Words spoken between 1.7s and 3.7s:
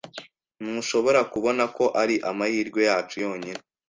ko ari amahirwe yacu yonyine?